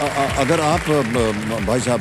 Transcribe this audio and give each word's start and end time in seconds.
अगर 0.00 0.60
आप 0.60 0.88
भाई 1.66 1.80
साहब 1.80 2.00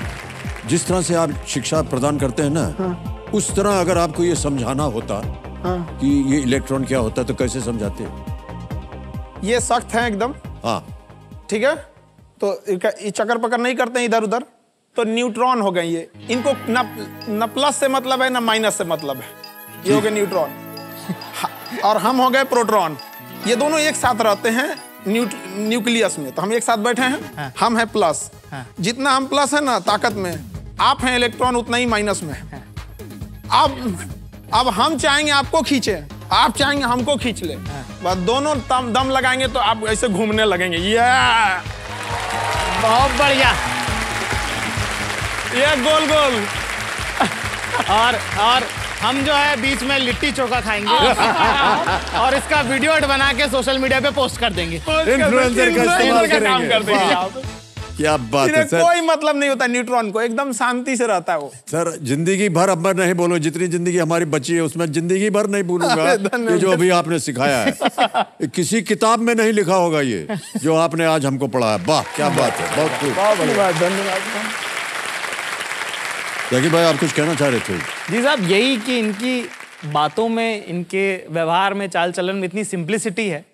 जिस 0.68 0.88
तरह 0.88 1.02
से 1.02 1.16
आप 1.16 1.32
शिक्षा 1.48 1.82
प्रदान 1.92 2.20
करते 2.20 2.44
हैं 2.44 2.50
ना 2.50 2.64
हाँ। 2.80 3.30
उस 3.34 3.56
तरह 3.56 3.80
अगर 3.80 3.98
आपको 3.98 4.24
ये 4.24 4.36
समझाना 4.36 4.84
होता 4.96 5.16
हाँ। 5.64 5.98
कि 6.02 6.08
ये 6.34 6.42
इलेक्ट्रॉन 6.42 6.86
क्या 6.86 7.00
होता 7.00 7.22
है 7.22 7.28
तो 7.28 7.34
कैसे 7.34 7.62
समझाते? 7.62 8.04
हैं 8.04 9.42
ये 9.44 9.60
सख्त 9.60 9.94
है 9.96 10.08
एकदम। 10.08 10.34
हाँ। 10.66 10.80
ठीक 11.50 11.64
है? 11.64 11.76
तो 12.42 12.54
ये 12.70 13.12
चक्कर 13.12 13.38
पकड़ 13.38 13.60
नहीं 13.62 13.76
करते 13.76 14.04
इधर 14.06 14.24
उधर। 14.24 14.44
तो 14.96 15.04
न्यूट्रॉन 15.04 15.62
हो 15.62 15.72
गए 15.72 15.84
ये। 15.84 16.10
इनको 16.30 16.54
न, 16.70 16.84
न 17.30 17.48
प्लस 17.54 17.76
से 17.76 17.88
मतलब 17.88 18.22
है 18.22 18.30
ना 18.30 18.40
माइनस 18.40 18.78
से 18.78 18.84
मतलब 18.84 19.18
है। 19.18 19.28
ये 19.88 19.94
हो 19.94 20.02
गए 20.02 20.10
न्यूट्रॉन। 20.10 21.82
और 21.86 21.98
हम 21.98 22.22
हो 22.22 22.30
गए 22.30 22.44
प्रोट्रॉन 22.44 22.98
ये 23.48 23.56
दोनों 23.56 23.80
एक 23.80 23.96
साथ 23.96 24.22
रहते 24.22 24.50
हैं। 24.50 24.76
न्यूक्लियस 25.08 26.16
में। 26.20 26.32
तो 26.32 26.42
हम 26.42 26.54
एक 26.54 26.64
साथ 26.64 26.78
बैठे 26.78 27.02
हैं। 27.02 27.54
हम 27.60 27.78
हैं 27.78 27.88
प्लस। 27.88 28.30
जितना 28.80 29.12
हम 29.12 29.26
प्लस 29.28 29.54
है 29.54 29.64
ना 29.64 29.80
ताकत 29.80 30.14
में। 30.14 30.34
आप 30.82 31.04
हैं 31.04 31.16
इलेक्ट्रॉन 31.16 31.56
उतना 31.56 31.78
ही 31.78 31.86
माइनस 31.86 32.24
में। 32.24 32.34
है। 32.34 32.64
अब 33.52 33.98
अब 34.54 34.68
हम 34.70 34.98
चाहेंगे 34.98 35.32
आपको 35.32 35.62
खींचे। 35.62 36.04
आप 36.32 36.58
चाहेंगे 36.58 36.86
हमको 36.86 37.16
खींच 37.16 37.44
ले। 37.44 37.56
बस 38.04 38.18
दोनों 38.26 38.58
दम 38.60 38.92
दम 38.94 39.10
लगाएँगे 39.10 39.48
तो 39.48 39.60
आप 39.60 39.84
ऐसे 39.88 40.10
घूमने 40.10 40.46
लगेंगे। 40.46 40.78
ये 40.78 40.98
बहुत 42.82 43.12
बढ़िया। 43.12 43.52
ये 45.56 45.76
गोल 45.78 46.06
गोल। 46.08 46.46
और 47.90 48.16
और 48.40 48.68
हम 49.02 49.22
जो 49.26 49.34
है 49.34 49.56
बीच 49.62 49.84
में 49.84 49.98
लिट्टी 50.00 50.32
चोखा 50.32 50.60
खाएँगे। 50.62 50.90
और 52.20 52.36
इसका 52.36 52.62
वीडियो 52.72 52.94
बना 53.08 53.32
के 53.34 53.48
सोशल 53.50 53.78
मीडिया 53.80 54.00
पे 54.00 54.10
पोस्ट 54.16 54.40
कर 54.40 54.54
देंगे। 54.54 54.76
इन्फ्लुएंसर 54.76 55.76
का 55.76 55.84
इस्तेमाल 55.84 56.28
काम 56.28 56.40
करेंगे। 56.40 56.68
कर 56.70 56.84
देंगे। 56.84 57.48
क्या 57.98 58.16
बात 58.34 58.50
है 58.50 58.64
सर। 58.68 58.82
कोई 58.82 59.02
मतलब 59.02 59.36
नहीं 59.36 59.50
होता 59.50 59.66
न्यूट्रॉन 59.68 60.12
को 60.12 60.22
एकदम 60.22 60.52
शांति 60.54 60.96
से 60.98 61.08
रहता 61.08 61.34
है 61.34 61.40
वो। 61.40 61.52
सर 61.72 61.92
ज़िंदगी 62.04 62.48
भर 62.50 62.70
अब 62.70 62.86
मैं 62.86 62.94
नहीं 62.96 63.14
बोलूँ 63.14 63.40
जितनी 63.40 63.68
ज़िंदगी 63.68 63.98
हमारी 63.98 64.26
बची 64.36 64.56
है 64.56 64.62
उसमें 64.62 64.86
ज़िंदगी 64.92 65.30
भर 65.30 65.48
नहीं 65.48 65.64
भूलूँगा 65.64 66.16
धन्यवाद। 66.16 66.52
ये 66.52 66.58
जो 66.58 66.72
अभी 66.72 66.90
आपने 67.00 67.20
सिखाया 67.20 67.58
है 67.60 68.48
किसी 68.56 68.82
किताब 68.84 69.20
में 69.20 69.34
नहीं 69.36 69.54
लिखा 69.54 69.76
होगा 69.76 70.02
ये 70.02 70.28
जो 70.64 70.76
आपने 70.78 71.06
आज 71.06 71.26
हमको 71.26 71.48
पढ़ाया 71.48 71.80
वाह 71.88 72.02
क्या 72.16 72.30
बात 72.40 72.54
है 72.54 72.76
बहुत 72.76 73.00
खूब। 73.02 73.14
धन्यवाद। 73.40 74.79
धन्यवाद 76.52 76.62
जकी 76.62 76.70
भाई 76.70 76.84
आप 76.84 77.00
कुछ 77.00 77.12
कहना 77.12 77.36
चाह 77.36 77.50
रहे 77.50 77.60
थे? 77.60 77.78
जी 78.12 78.22
साहब 78.22 78.40
यही 78.52 78.78
कि 78.78 79.00
इनकी 79.00 79.50
बातों 79.86 80.30
में 80.30 80.66
इनके 80.66 81.26
व्यवहार 81.30 81.74
में 81.74 81.90
चाल 81.90 82.12
चलन 82.12 82.36
में 82.36 82.44
इतनी 82.44 82.64
सिंप्लिसिटी 82.64 83.28
है 83.28 83.46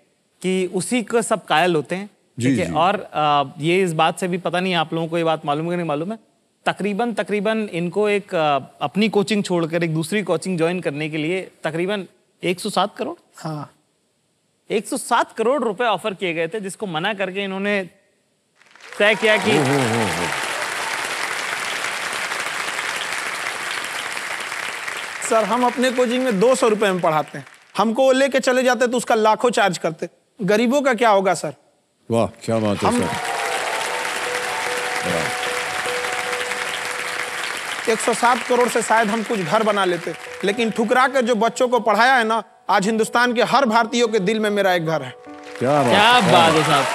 कि 0.41 0.65
उसी 0.73 1.03
को 1.03 1.21
सब 1.21 1.45
कायल 1.45 1.75
होते 1.75 1.95
हैं। 1.95 2.09
ठीक 2.41 2.59
है 2.59 2.73
और 2.73 3.11
आ, 3.13 3.43
ये 3.59 3.83
इस 3.83 3.93
बात 3.93 4.19
से 4.19 4.27
भी 4.27 4.37
पता 4.37 4.59
नहीं 4.59 4.73
आप 4.73 4.93
लोगों 4.93 5.07
को 5.07 5.17
ये 5.17 5.23
बात 5.23 5.45
मालूम 5.45 5.71
है 5.71 5.77
नहीं 5.77 5.87
मालूम 5.87 6.11
है? 6.11 6.19
तकरीबन 6.65 7.13
तकरीबन 7.13 7.69
इनको 7.71 8.09
एक 8.09 8.35
आ, 8.35 8.59
अपनी 8.81 9.09
कोचिंग 9.09 9.43
छोड़कर 9.43 9.83
एक 9.83 9.93
दूसरी 9.93 10.23
कोचिंग 10.23 10.57
ज्वाइन 10.57 10.79
करने 10.79 11.09
के 11.09 11.17
लिए 11.17 11.51
तकरीबन 11.63 12.07
107 12.43 12.95
करोड़। 12.97 13.15
हाँ। 13.37 13.71
107 14.71 15.33
करोड़ 15.33 15.63
रुपए 15.63 15.83
ऑफ़र 15.83 16.13
किए 16.13 16.33
गए 16.33 16.47
थे 16.47 16.59
जिसको 16.59 16.85
मना 16.85 17.13
करके 17.13 17.43
इन्होंने 17.43 17.89
तय 18.99 19.15
किया 19.15 19.37
कि 19.37 19.51
सर 25.29 25.43
हम 25.43 25.65
अपने 25.65 25.91
कोचिंग 25.91 26.23
में 26.23 26.39
दो 26.39 26.53
सौ 26.55 26.67
रुपए 26.67 26.91
में 26.91 26.99
पढ़ाते 27.01 27.37
हैं। 27.37 27.45
हमको 27.77 28.03
वो 28.03 28.11
लेके 28.11 28.39
चले 28.39 28.63
जाते 28.63 28.87
तो 28.87 28.97
उसका 28.97 29.15
लाखों 29.15 29.49
चार्ज 29.51 29.77
करते। 29.77 30.09
गरीबों 30.39 30.81
का 30.81 30.93
क्या 30.93 31.09
होगा 31.09 31.33
सर? 31.33 31.53
वाह 32.09 32.27
क्या 32.45 32.57
बात 32.59 32.83
है 32.83 32.91
सर। 32.91 33.07
107 37.87 38.47
करोड़ 38.47 38.67
से 38.69 38.81
शायद 38.81 39.07
हम 39.09 39.23
कुछ 39.23 39.39
घर 39.39 39.63
बना 39.63 39.85
लेते। 39.85 40.13
लेकिन 40.43 40.71
ठुकरा 40.71 41.07
कर 41.07 41.21
जो 41.21 41.35
बच्चों 41.37 41.67
को 41.67 41.79
पढ़ाया 41.81 42.15
है 42.15 42.23
ना 42.23 42.43
आज 42.69 42.85
हिंदुस्तान 42.85 43.33
के 43.33 43.43
हर 43.45 43.65
भारतीयों 43.65 44.07
के 44.07 44.19
दिल 44.21 44.39
में 44.39 44.49
मेरा 44.49 44.73
एक 44.73 44.85
घर 44.85 45.01
है। 45.01 45.13
क्या 45.59 45.81
बात 45.81 45.89
क्या 45.89 46.19
बात 46.31 46.53
है 46.53 46.63
साहब। 46.63 46.85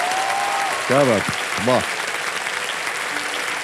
क्या 0.87 1.05
बात 1.05 1.23
वाह। 1.69 1.81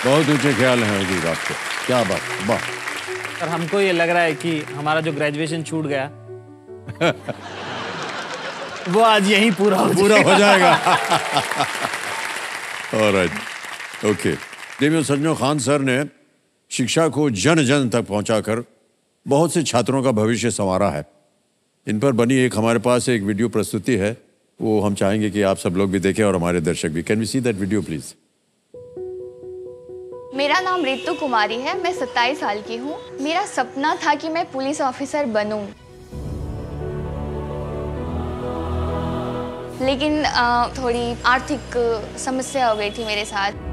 बहुत 0.05 0.29
ऊँचे 0.31 0.55
ख्याल 0.55 0.83
हैं 0.83 1.01
हजूर 1.01 1.31
आपके। 1.31 1.55
क्या 1.87 2.03
बात 2.05 2.21
वाह। 2.49 2.75
सर 3.07 3.49
हमको 3.49 3.81
ये 3.81 3.93
लग 3.93 4.09
रहा 4.09 4.23
है 4.23 4.35
कि 4.35 4.61
हमारा 4.75 5.01
जो 5.01 5.13
ग्रेजुएशन 5.13 5.63
छूट 5.63 5.87
गया 5.87 6.11
वो 8.89 9.01
आज 9.03 9.31
यहीं 9.31 9.51
पूरा 9.53 9.79
हो 9.79 9.93
पूरा। 9.95 10.17
हो 10.23 10.39
जाएगा। 10.39 10.73
ऑलराइट 12.97 13.31
ओके 14.07 14.33
देवियों 14.81 15.03
सज्जनों 15.03 15.35
खान 15.35 15.59
सर 15.59 15.81
ने 15.81 16.05
शिक्षा 16.71 17.09
को 17.09 17.29
जन 17.33 17.65
जन 17.65 17.89
तक 17.89 18.07
पहुंचाकर 18.07 18.63
बहुत 19.27 19.55
से 19.55 19.63
छात्रों 19.63 20.03
का 20.03 20.11
भविष्य 20.13 20.51
संवारा 20.51 20.91
है। 20.91 21.05
इन 21.87 21.99
पर 22.01 22.13
बनी 22.13 22.35
एक 22.37 22.57
हमारे 22.57 22.79
पास 22.79 23.09
एक 23.09 23.23
वीडियो 23.23 23.49
प्रस्तुति 23.49 23.97
है। 23.97 24.17
वो 24.61 24.81
हम 24.81 24.95
चाहेंगे 24.95 25.31
कि 25.31 25.43
आप 25.43 25.57
सब 25.59 25.77
लोग 25.77 25.91
भी 25.91 25.99
देखें 26.01 26.23
और 26.25 26.37
हमारे 26.37 26.61
दर्शक 26.61 26.89
भी। 26.89 27.03
Can 27.03 27.19
we 27.19 27.27
see 27.27 27.41
that 27.41 27.57
video 27.57 27.83
please 27.83 28.15
मेरा 30.37 30.59
नाम 30.61 30.85
रितु 30.85 31.13
कुमारी 31.15 31.57
है 31.57 31.73
मैं 31.83 31.93
27 31.93 32.41
साल 32.41 32.61
की 32.63 32.77
हूँ। 32.77 32.97
मेरा 33.21 33.45
सपना 33.47 33.95
था 33.97 34.15
कि 34.15 34.29
मैं 34.29 34.45
पुलिस 34.53 34.81
ऑफिसर 34.81 35.27
बनूं। 35.27 35.61
लेकिन 39.81 40.25
थोड़ी 40.79 41.05
आर्थिक 41.27 41.77
समस्या 42.19 42.69
हो 42.69 42.77
गई 42.77 42.91
थी 42.91 43.05
मेरे 43.05 43.25
साथ। 43.25 43.65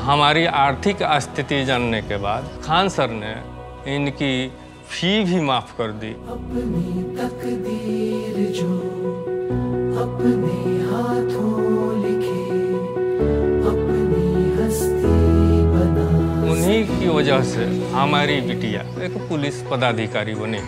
हमारी 0.00 0.44
आर्थिक 0.56 1.02
स्थिति 1.22 1.64
जानने 1.64 2.02
के 2.02 2.16
बाद 2.18 2.50
खान 2.64 2.88
सर 2.88 3.10
ने 3.12 3.34
इनकी 3.96 4.48
फ़ी 4.90 5.12
भी 5.24 5.40
माफ़ 5.42 5.76
कर 5.78 5.92
दी। 6.00 6.12
अपनी 6.30 7.02
तकदीर 7.18 8.36
जो 8.56 8.72
अपने 10.04 10.58
हाथों 10.88 11.54
की 17.06 17.12
वजह 17.12 17.42
से 17.46 17.64
हमारी 17.90 18.40
बिटिया 18.42 18.80
एक 19.04 19.16
पुलिस 19.28 19.56
पदाधिकारी 19.62 20.34
बनी। 20.34 20.58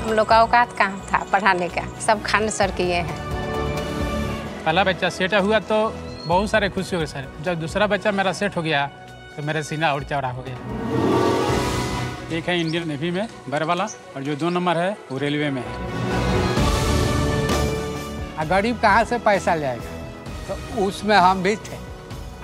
हम 0.00 0.12
लोग 0.12 0.26
का 0.28 0.36
औकात 0.42 0.72
कहाँ 0.78 0.98
था 1.08 1.18
पढ़ाने 1.32 1.68
का 1.68 1.82
सब 2.00 2.22
खान 2.22 2.48
सर 2.50 2.70
किए 2.70 2.94
हैं। 3.00 3.16
पहला 4.64 4.82
बच्चा 4.84 5.08
सेट 5.08 5.34
हुआ 5.36 5.58
तो 5.70 5.78
बहुत 6.26 6.50
सारे 6.50 6.68
खुशी 6.68 6.96
हो 6.96 7.00
गए 7.00 7.06
सर। 7.06 7.28
जब 7.42 7.60
दूसरा 7.60 7.86
बच्चा 7.86 8.10
मेरा 8.12 8.32
सेट 8.32 8.56
हो 8.56 8.62
गया 8.62 8.80
तो 9.36 9.42
मेरा 9.42 9.62
सीना 9.62 9.92
और 9.94 10.02
चौड़ा 10.04 10.30
हो 10.30 10.42
गया। 10.42 10.56
एक 12.38 12.48
है 12.48 12.54
इंडियन 12.60 12.88
नेवी 12.88 13.10
में 13.10 13.26
बर 13.48 13.62
वाला 13.64 13.84
और 14.16 14.22
जो 14.22 14.34
दो 14.36 14.48
नंबर 14.50 14.74
है 14.76 14.90
वो 15.12 15.18
रेलवे 15.18 15.50
में 15.50 15.62
है। 15.62 15.72
गरीब 18.48 18.76
कहाँ 18.80 19.04
से 19.04 19.18
पैसा 19.20 19.54
लाएगा 19.54 19.96
तो 20.48 20.84
उसमें 20.84 21.16
हम 21.16 21.42
भी 21.42 21.54
थे। 21.58 21.78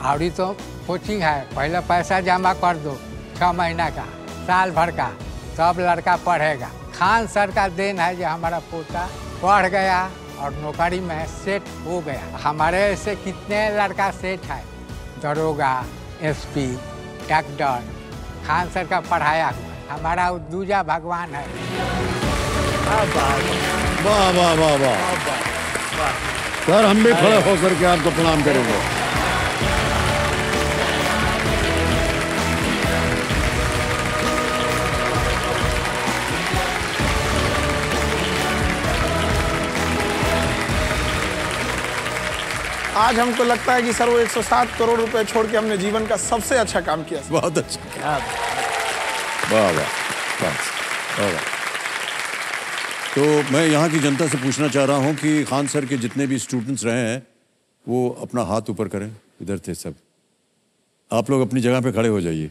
अभी 0.04 0.30
तो 0.30 0.46
कोचिंग 0.86 1.22
है 1.22 1.40
पहले 1.56 1.80
पैसा 1.88 2.20
जमा 2.20 2.52
कर 2.54 2.76
दो 2.78 2.96
छः 3.38 3.52
महीना 3.52 3.88
का 3.90 4.04
साल 4.46 4.70
भर 4.70 4.90
का 4.90 5.08
सब 5.56 5.80
लड़का 5.80 6.16
पढ़ेगा। 6.26 6.70
खान 6.94 7.26
सर 7.26 7.50
का 7.50 7.66
देन 7.70 7.98
है 7.98 8.14
जो 8.16 8.26
हमारा 8.26 8.58
पोता 8.70 9.08
पढ़ 9.42 9.66
गया 9.68 10.00
और 10.40 10.52
नौकरी 10.54 11.00
में 11.00 11.26
सेट 11.28 11.68
हो 11.86 12.00
गया। 12.00 12.38
हमारे 12.42 12.82
ऐसे 12.84 13.14
कितने 13.16 13.68
लड़का 13.70 14.10
सेट 14.12 14.44
है? 14.44 14.62
दरोगा 15.22 15.74
एसपी 16.22 16.66
डॉक्टर 17.28 17.92
खान 18.46 18.70
सर 18.70 18.86
का 18.86 19.00
पढ़ाया 19.02 19.48
हुआ। 19.48 19.72
हमारा 19.90 20.30
दूजा 20.50 20.82
भगवान 20.82 21.34
है। 21.34 21.46
वाह 24.04 24.30
वाह 24.32 24.54
वाह 24.54 24.76
वाह। 24.82 26.33
सर 26.66 26.84
हम 26.84 27.02
भी 27.04 27.12
खड़े 27.12 27.40
होकर 27.46 27.74
के 27.78 27.84
आपको 27.86 28.10
प्रणाम 28.10 28.42
करेंगे। 28.44 28.76
आज 42.96 43.18
हमको 43.18 43.44
लगता 43.44 43.74
है 43.74 43.82
कि 43.82 43.92
सर 43.92 44.08
वो 44.08 44.18
107 44.20 44.76
करोड़ 44.78 44.98
रुपए 45.00 45.24
छोड़ 45.24 45.46
के 45.46 45.56
हमने 45.56 45.76
जीवन 45.78 46.06
का 46.06 46.16
सबसे 46.24 46.58
अच्छा 46.58 46.80
काम 46.88 47.02
किया। 47.02 47.20
बहुत 47.30 47.58
अच्छा। 47.58 48.16
वाह 49.52 49.70
वाह 49.70 49.88
वाह। 50.42 51.53
तो 53.14 53.22
मैं 53.52 53.66
यहाँ 53.66 53.88
की 53.90 53.98
जनता 54.00 54.26
से 54.28 54.38
पूछना 54.42 54.68
चाह 54.68 54.84
रहा 54.84 54.96
हूँ 55.04 55.14
कि 55.16 55.44
खान 55.46 55.66
सर 55.72 55.84
के 55.86 55.96
जितने 55.96 56.26
भी 56.26 56.38
स्टूडेंट्स 56.38 56.84
रहे 56.84 57.00
हैं 57.00 57.18
वो 57.86 58.08
अपना 58.22 58.42
हाथ 58.44 58.70
ऊपर 58.70 58.88
करें 58.88 59.06
इधर 59.42 59.58
थे 59.66 59.74
सब। 59.74 59.94
आप 61.10 61.30
लोग 61.30 61.40
अपनी 61.40 61.60
जगह 61.60 61.80
पे 61.80 61.92
खड़े 61.92 62.08
हो 62.08 62.20
जाइए। 62.20 62.46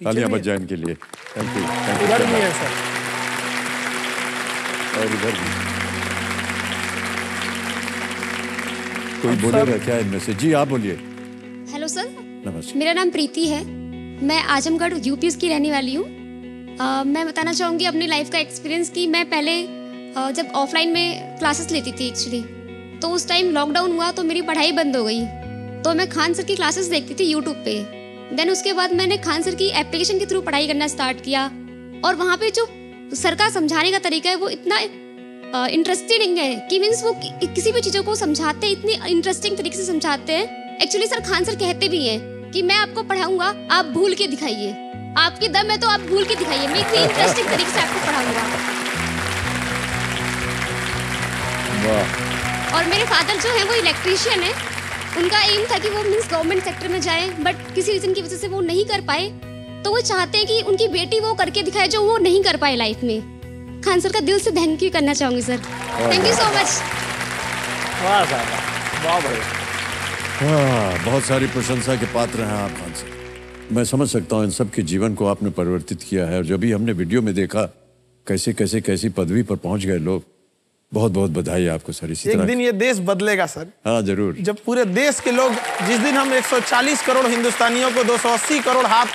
तालियाँ 0.00 0.30
बच 0.30 0.40
जाए 0.40 0.56
इनके 0.56 0.76
लिए। 0.76 0.94
थैंक 0.94 1.56
यू 1.56 1.62
थैंक 1.62 2.02
इधर 2.02 2.24
भी 2.26 2.32
यू 2.32 2.38
है 2.38 2.52
सर 2.52 2.70
और 5.00 5.06
इधर 5.16 5.32
भी। 5.40 5.48
कोई 9.22 9.36
बोलेगा 9.42 9.76
क्या 9.84 9.98
इनमें 9.98 10.18
से? 10.20 10.34
जी 10.34 10.52
आप 10.52 10.68
बोलिए। 10.68 10.94
हेलो 11.72 11.88
सर 11.88 12.08
नमस्कार। 12.46 12.78
मेरा 12.78 12.92
नाम 12.92 13.10
प्रीति 13.10 13.46
है। 13.48 13.64
मैं 14.22 14.40
आजमगढ़ 14.56 14.94
यूपी 15.06 15.30
की 15.36 15.48
रहने 15.48 15.72
वाली 15.72 15.94
हूँ। 15.94 16.19
मैं 16.80 17.26
बताना 17.26 17.52
चाहूँगी 17.52 17.84
अपनी 17.84 18.06
लाइफ 18.06 18.30
का 18.30 18.38
एक्सपीरियंस 18.38 18.90
कि 18.90 19.06
मैं 19.06 19.24
पहले 19.30 19.52
जब 20.34 20.52
ऑफलाइन 20.56 20.88
में 20.88 21.38
क्लासेस 21.38 21.70
लेती 21.70 21.92
थी 21.92 22.06
एक्चुअली 22.08 22.40
तो 23.00 23.08
उस 23.08 23.28
टाइम 23.28 23.50
लॉकडाउन 23.50 23.92
हुआ 23.92 24.10
तो 24.10 24.22
मेरी 24.22 24.42
पढ़ाई 24.42 24.72
बंद 24.72 24.96
हो 24.96 25.04
गई। 25.04 25.20
तो 25.82 25.94
मैं 25.94 26.08
खान 26.10 26.34
सर 26.34 26.42
की 26.42 26.54
क्लासेस 26.56 26.86
देखती 26.86 27.14
थी 27.14 27.24
यूट्यूब 27.24 27.56
पे। 27.56 27.74
देन 28.36 28.50
उसके 28.50 28.72
बाद 28.72 28.92
मैंने 28.92 29.16
खान 29.18 29.42
सर 29.42 29.54
की 29.54 29.68
एप्लीकेशन 29.80 30.18
के 30.18 30.26
थ्रू 30.26 30.40
पढ़ाई 30.40 30.66
करना 30.66 30.86
स्टार्ट 30.88 31.20
किया। 31.20 31.44
और 32.04 32.14
वहाँ 32.14 32.36
पे 32.36 32.50
जो 32.50 32.66
सर 33.14 33.34
का 33.34 33.48
समझाने 33.50 33.92
का 33.92 33.98
तरीका 34.00 34.30
है 34.30 34.36
वो 34.36 34.48
इतना 34.48 34.78
इंटरेस्टिंग 35.68 36.38
है 36.38 36.54
कि 36.70 36.78
मीन्स 36.78 37.04
वो 37.04 37.12
कि, 37.14 37.46
किसी 37.46 37.72
भी 37.72 37.80
चीज़ों 37.80 38.02
को 38.02 38.14
समझाते 38.16 38.66
हैं 38.66 38.72
इतनी 38.72 38.98
इंटरेस्टिंग 39.10 39.56
तरीके 39.56 39.76
से 39.76 39.84
समझाते 39.84 40.32
हैं। 40.32 40.78
एक्चुअली 40.78 41.06
सर 41.06 41.20
खान 41.22 41.44
सर 41.44 41.54
कहते 41.56 41.88
भी 41.88 42.06
हैं 42.06 42.50
कि 42.52 42.62
मैं 42.62 42.76
आपको 42.76 43.02
पढ़ाऊँगा 43.04 43.54
आप 43.70 43.92
भूल 43.94 44.14
के 44.14 44.26
दिखाइए। 44.26 44.89
आपकी 45.18 45.48
दम 45.48 45.70
है 45.70 45.76
तो 45.78 45.88
आप 45.88 46.00
भूल 46.08 46.24
के 46.24 46.34
दिखाइए। 46.34 46.66
मैं 46.68 46.80
इतनी 46.80 46.98
इंटरेस्टिंग 46.98 47.48
तरीके 47.48 47.70
से 47.70 47.80
आपको 47.80 48.06
पढ़ाऊँगा। 48.06 48.42
और 52.76 52.84
मेरे 52.86 53.04
फादर 53.04 53.36
जो 53.42 53.50
है 53.50 53.64
वो 53.64 53.74
इलेक्ट्रीशियन 53.74 54.42
है। 54.42 54.52
उनका 55.18 55.40
एम 55.44 55.64
था 55.70 55.78
कि 55.78 55.88
वो 55.88 56.02
मीन्स 56.02 56.28
गवर्नमेंट 56.30 56.62
सेक्टर 56.64 56.88
में 56.88 57.00
जाए 57.00 57.28
बट 57.40 57.56
किसी 57.74 57.92
रीजन 57.92 58.12
की 58.14 58.22
वजह 58.22 58.36
से 58.36 58.48
वो 58.48 58.60
नहीं 58.62 58.84
कर 58.86 59.00
पाए। 59.06 59.28
तो 59.84 59.90
वो 59.90 60.00
चाहते 60.02 60.38
हैं 60.38 60.46
कि 60.46 60.60
उनकी 60.62 60.88
बेटी 60.88 61.20
वो 61.20 61.34
करके 61.34 61.62
दिखाए 61.62 61.88
जो 61.88 62.02
वो 62.02 62.16
नहीं 62.18 62.42
कर 62.44 62.56
पाए 62.56 62.76
लाइफ 62.76 63.02
में। 63.04 63.20
खान 63.84 64.00
सर 64.00 64.12
का 64.12 64.20
दिल 64.20 64.38
से 64.38 64.50
थैंक 64.52 64.82
यू 64.82 64.90
करना 64.90 65.14
चाहूँगी 65.14 65.42
sir 65.42 65.58
thank 66.00 66.26
you 66.26 66.32
so 66.34 66.48
much 66.50 66.80
वाह। 68.02 68.24
बहुत 69.04 69.24
हाँ 70.42 71.04
बहुत 71.04 71.22
सारी 71.24 71.46
प्रशंसा 71.48 71.96
के 71.96 72.06
पात्र 72.14 72.44
हैं 72.44 72.58
आप 72.64 72.70
खान 72.78 72.92
से 72.94 73.19
मैं 73.72 73.84
समझ 73.84 74.08
सकता 74.10 74.36
हूँ 74.36 74.44
इन 74.44 74.50
सब 74.50 74.70
के 74.70 74.82
जीवन 74.82 75.14
को 75.14 75.26
आपने 75.26 75.50
परिवर्तित 75.58 76.02
किया 76.08 76.26
है 76.26 76.36
और 76.36 76.44
जब 76.44 76.60
भी 76.60 76.70
हमने 76.72 76.92
वीडियो 77.00 77.22
में 77.22 77.34
देखा 77.34 77.62
कैसे 78.26 78.52
कैसे 78.52 78.80
कैसी 78.80 79.08
पदवी 79.18 79.42
पर 79.42 79.56
पहुँच 79.56 79.84
गए 79.86 79.98
लोग। 79.98 80.22
बहुत 80.92 81.12
बहुत 81.12 81.30
बधाई 81.30 81.66
आपको 81.74 81.92
सर 81.92 82.10
इसी 82.10 82.28
एक 82.30 82.36
तरह। 82.36 82.46
दिन 82.46 82.60
ये 82.60 82.72
देश 82.72 82.98
बदलेगा 83.10 83.46
सर। 83.46 83.66
हाँ 83.86 84.00
ज़रूर। 84.02 84.36
जब 84.48 84.56
पूरे 84.66 84.84
देश 84.84 85.20
के 85.20 85.30
लोग 85.32 85.52
जिस 85.86 85.98
दिन 85.98 86.16
हम 86.16 86.32
140 86.38 87.02
करोड़ 87.06 87.26
हिंदुस्तानियों 87.26 87.90
को 87.94 88.04
280 88.04 88.60
करोड़ 88.64 88.86
हाथ 88.86 89.06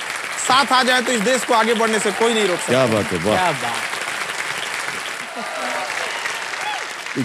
साथ 0.47 0.71
आ 0.71 0.81
जाए 0.83 1.01
तो 1.01 1.11
इस 1.11 1.21
देश 1.21 1.43
को 1.45 1.53
आगे 1.53 1.73
बढ़ने 1.73 1.99
से 1.99 2.11
कोई 2.19 2.33
नहीं 2.33 2.47
रोक 2.47 2.59
सकता। 2.59 2.67
क्या 2.73 2.85
बात 2.93 3.05
है 3.13 3.19
क्या 3.19 3.51
बात। 3.51 3.93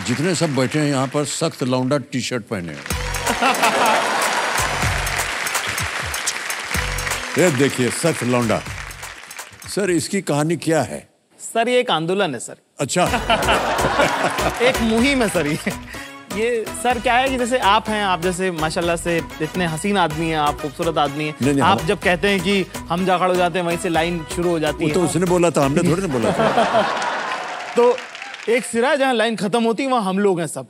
जितने 0.06 0.34
सब 0.34 0.54
बैठे 0.56 0.78
हैं 0.78 0.88
यहाँ 0.88 1.06
पर 1.14 1.24
सख्त 1.38 1.62
लौंडा 1.62 1.98
टी 2.12 2.20
शर्ट 2.22 2.42
पहने 2.50 2.72
हैं। 2.72 3.98
ये 7.40 7.50
देखिए 7.56 7.90
सख्त 7.90 8.22
लौंडा 8.24 8.60
सर 9.74 9.90
इसकी 9.90 10.20
कहानी 10.30 10.56
क्या 10.56 10.80
है? 10.82 10.98
सर 11.40 11.68
ये 11.68 11.78
एक 11.80 11.90
आंदोलन 11.90 12.34
है 12.34 12.40
सर। 12.40 12.56
अच्छा। 12.80 13.04
एक 14.68 14.80
मुहिम 14.82 15.22
है 15.22 15.28
सर 15.28 15.46
ये। 15.46 15.58
ये 16.36 16.64
सर 16.82 16.98
क्या 17.00 17.14
है 17.14 17.28
कि 17.28 17.38
जैसे 17.38 17.58
आप 17.58 17.88
हैं 17.88 18.02
आप 18.04 18.22
जैसे 18.22 18.50
माशाल्लाह 18.50 18.96
से 18.96 19.16
इतने 19.42 19.66
हसीन 19.66 19.96
आदमी 19.98 20.28
हैं 20.28 20.38
आप 20.38 20.60
खूबसूरत 20.60 20.98
आदमी 20.98 21.24
हैं। 21.24 21.34
नहीं, 21.42 21.52
नहीं, 21.52 21.62
आप 21.62 21.80
जब 21.86 21.98
कहते 22.04 22.28
हैं 22.28 22.40
कि 22.40 22.64
हम 22.90 23.04
जा 23.06 23.18
खड़े 23.18 23.30
हो 23.30 23.36
जाते 23.36 23.58
हैं 23.58 23.66
वहीं 23.66 23.78
से 23.78 23.88
लाइन 23.88 24.24
शुरू 24.34 24.50
हो 24.50 24.58
जाती 24.58 24.84
है। 24.84 24.92
तो 24.94 25.04
उसने 25.04 25.26
बोला 25.26 25.50
था 25.50 25.64
हमने 25.64 25.82
थोड़ी 25.90 26.02
ना 26.02 26.12
बोला 26.14 26.32
था। 26.32 26.82
तो 27.76 27.96
एक 28.48 28.64
सिरा 28.64 28.94
जहाँ 28.96 29.14
लाइन 29.14 29.36
खत्म 29.36 29.62
होती 29.64 29.82
है 29.82 29.88
वहाँ 29.90 30.04
हम 30.10 30.18
लोग 30.18 30.40
हैं 30.40 30.46
सब। 30.46 30.68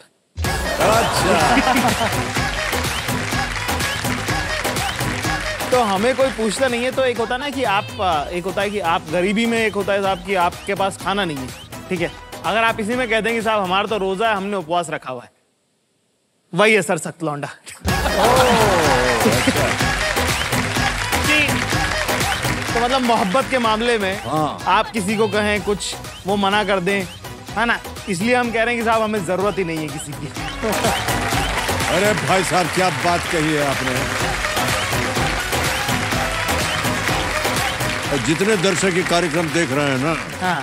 तो 5.70 5.80
हमें 5.88 6.14
कोई 6.16 6.28
पूछता 6.36 6.68
नहीं 6.68 6.84
है 6.84 6.90
तो 6.92 7.02
एक 7.04 7.18
होता 7.18 7.34
है 7.34 7.40
ना 7.40 7.48
कि 7.50 7.64
आप 7.72 8.28
एक 8.32 8.44
होता 8.44 8.62
है 8.62 8.70
कि 8.70 8.78
आप 8.92 9.02
गरीबी 9.12 9.44
में 9.46 9.58
एक 9.58 9.74
होता 9.74 9.92
है 9.92 10.02
साहब 10.02 10.24
कि 10.26 10.34
आपके 10.44 10.74
पास 10.74 10.96
खाना 11.02 11.24
नहीं 11.24 11.36
है। 11.36 11.48
ठीक 11.88 12.00
है? 12.00 12.10
अगर 12.44 12.64
आप 12.64 12.80
इसी 12.80 12.94
में 12.96 13.08
कह 13.10 13.20
देंगे 13.20 13.42
साहब 13.42 13.62
हमारा 13.62 13.86
तो 13.88 13.98
रोजा 13.98 14.28
है 14.28 14.36
हमने 14.36 14.56
उपवास 14.56 14.90
रखा 14.90 15.12
हुआ 15.12 15.22
है। 15.22 15.30
वही 16.52 16.74
है 16.74 16.82
सर 16.82 16.98
सख्त 16.98 17.22
लौंडा। 17.24 17.48
तो 22.74 22.80
मतलब 22.84 23.00
मोहब्बत 23.02 23.46
के 23.50 23.58
मामले 23.58 23.96
में 23.98 24.20
हाँ। 24.24 24.58
आप 24.78 24.90
किसी 24.90 25.16
को 25.16 25.26
कहें 25.28 25.60
कुछ 25.64 25.94
वो 26.26 26.36
मना 26.36 26.62
कर 26.64 26.80
दें 26.80 27.02
है 27.56 27.64
ना? 27.66 27.78
इसलिए 28.08 28.34
हम 28.34 28.50
कह 28.52 28.62
रहे 28.62 28.74
हैं 28.74 28.82
कि 28.84 28.90
साहब 28.90 29.02
हमें 29.02 29.24
ज़रूरत 29.26 29.58
ही 29.58 29.64
नहीं 29.64 29.78
है 29.78 29.88
किसी 29.88 30.12
की। 30.12 30.26
अरे 31.94 32.12
भाई 32.26 32.44
साहब 32.44 32.66
क्या 32.74 32.88
बात 33.04 33.20
कही 33.32 33.52
है 33.54 33.66
आपने? 33.70 34.49
जितने 38.26 38.56
दर्शक 38.62 38.96
ये 38.96 39.02
कार्यक्रम 39.10 39.46
देख 39.54 39.72
रहे 39.72 39.90
हैं 39.90 39.98
ना 40.04 40.14
हाँ। 40.40 40.62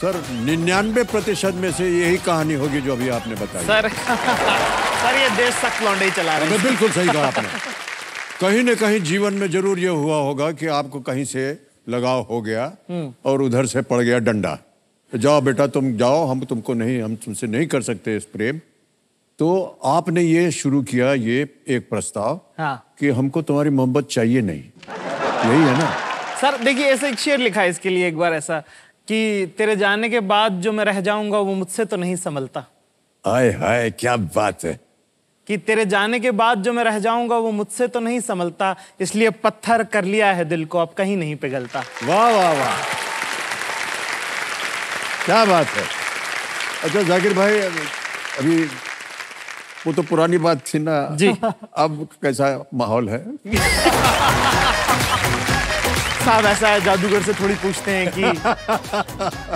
सर 0.00 0.20
निन्यानवे 0.44 1.02
प्रतिशत 1.12 1.54
में 1.62 1.70
से 1.72 1.88
यही 1.90 2.18
कहानी 2.26 2.54
होगी 2.54 2.80
जो 2.80 2.92
अभी 2.92 3.08
आपने 3.16 3.34
बताई। 3.34 3.64
सर 3.66 3.88
सर 5.02 5.16
ये 5.18 5.28
देश 5.36 5.54
सख्त 5.54 5.82
लौंडे 5.84 6.04
ही 6.04 6.10
चला 6.10 6.36
रहे 6.38 6.48
हैं। 6.48 6.62
बिल्कुल 6.62 6.90
सही 6.90 7.08
कहा 7.08 7.26
आपने। 7.26 7.48
कहीं 8.40 8.62
न 8.64 8.74
कहीं 8.74 9.00
जीवन 9.02 9.34
में 9.34 9.50
ज़रूर 9.50 9.78
ये 9.78 9.88
हुआ 10.02 10.16
होगा 10.28 10.50
कि 10.52 10.66
आपको 10.78 11.00
कहीं 11.10 11.24
से 11.24 11.44
लगाव 11.88 12.20
हो 12.30 12.40
गया 12.42 12.64
और 13.26 13.42
उधर 13.42 13.66
से 13.66 13.82
पड़ 13.90 14.00
गया 14.02 14.18
डंडा। 14.30 14.58
जाओ 15.12 15.40
बेटा 15.40 15.66
तुम 15.74 15.96
जाओ 15.96 16.24
हम 16.26 16.44
तुमको 16.44 16.74
नहीं 16.74 17.00
हम 17.02 17.14
तुमसे 17.24 17.46
नहीं 17.46 17.66
कर 17.66 17.82
सकते 17.82 18.16
इस 18.16 18.24
प्रेम। 18.32 18.60
तो 19.38 19.48
आपने 19.86 20.22
ये 20.22 20.50
शुरू 20.52 20.82
किया 20.82 21.12
ये 21.14 21.46
एक 21.74 21.88
प्रस्ताव 21.90 22.40
हाँ। 22.58 22.76
कि 22.98 23.08
हमको 23.18 23.42
तुम्हारी 23.42 23.70
मोहब्बत 23.70 24.08
चाहिए 24.10 24.40
नहीं। 24.42 24.62
यही 25.44 25.62
है 25.62 25.78
ना। 25.78 25.90
सर 26.40 26.56
देखिए 26.64 26.86
ऐसे 26.86 27.08
एक 27.08 27.18
शेर 27.18 27.38
लिखा 27.38 27.60
है 27.60 27.68
इसके 27.70 27.88
लिए 27.88 28.08
एक 28.08 28.16
बार 28.18 28.34
ऐसा 28.34 28.58
कि 29.08 29.54
तेरे 29.58 29.76
जाने 29.76 30.08
के 30.08 30.20
बाद 30.32 30.60
जो 30.62 30.72
मैं 30.72 30.84
रह 30.84 31.00
जाऊँगा 31.00 31.38
वो 31.38 31.54
मुझसे 31.54 31.84
तो 31.84 31.96
नहीं 31.96 32.16
संभलता। 32.16 32.64
हाय 33.24 33.50
हाय 33.52 33.90
क्या 33.90 34.16
बात 34.36 34.64
है। 34.64 34.78
कि 35.48 35.56
तेरे 35.58 35.84
जाने 35.86 36.18
के 36.20 36.30
बाद 36.30 36.62
जो 36.62 36.72
मैं 36.72 36.84
रह 36.84 36.98
जाऊँगा 36.98 37.36
वो 37.36 37.50
मुझसे 37.50 37.86
तो 37.88 38.00
नहीं 38.00 38.20
संभलता 38.20 38.74
इसलिए 39.00 39.30
पत्थर 39.44 39.82
कर 39.84 40.04
लिया 40.04 40.32
है 40.32 40.44
दिल 40.44 40.64
को 40.64 40.78
अब 40.78 40.92
कहीं 40.96 41.16
नहीं 41.16 41.36
पिघलता। 41.36 41.82
वाह 42.04 42.30
वाह 42.30 42.52
वाह। 42.52 42.76
क्या 45.24 45.44
बात 45.44 45.66
है। 45.66 45.84
अच्छा 46.84 47.02
जाकिर 47.02 47.34
भाई 47.34 47.58
अभी 47.58 48.64
वो 49.88 49.92
तो 49.96 50.02
पुरानी 50.04 50.38
बात 50.44 50.62
थी 50.68 50.78
ना। 50.78 50.94
जी। 51.16 51.28
अब 51.82 52.08
कैसा 52.22 52.46
माहौल 52.74 53.08
है? 53.08 53.18
साहब 56.24 56.46
ऐसा 56.46 56.68
है 56.68 56.80
जादूगर 56.84 57.22
से 57.22 57.32
थोड़ी 57.34 57.54
पूछते 57.62 57.90
हैं 57.90 58.10
कि 58.12 58.32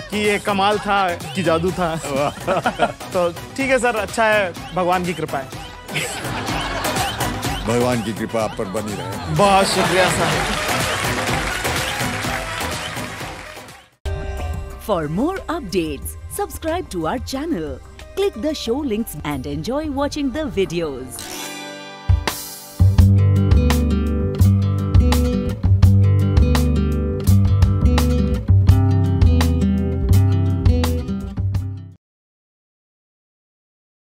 कि 0.09 0.19
ये 0.19 0.39
कमाल 0.47 0.79
था 0.79 0.97
कि 1.35 1.43
जादू 1.43 1.71
था। 1.73 1.89
तो 3.13 3.29
ठीक 3.57 3.71
है 3.71 3.79
सर 3.79 3.97
अच्छा 3.97 4.25
है 4.25 4.53
भगवान 4.75 5.05
की 5.05 5.15
कृपा 5.21 5.39
है। 5.39 5.49
भगवान 7.67 8.03
की 8.03 8.13
कृपा 8.13 8.43
आप 8.45 8.57
पर 8.59 8.65
बनी 8.79 8.95
रहे। 8.95 9.35
बहुत 9.37 9.67
शुक्रिया 9.75 10.11
sir. 10.11 10.61
For 14.87 15.03
more 15.17 15.39
updates, 15.55 16.17
subscribe 16.37 16.87
to 16.93 17.07
our 17.09 17.21
channel, 17.33 17.69
click 18.15 18.35
the 18.35 18.55
show 18.55 18.79
links 18.79 19.17
and 19.25 19.47
enjoy 19.47 19.91
watching 19.91 20.31
the 20.31 20.45
videos. 20.45 21.42